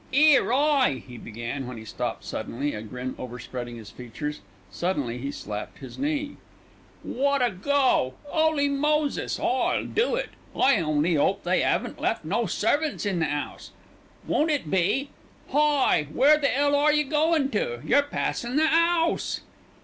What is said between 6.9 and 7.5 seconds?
"Wot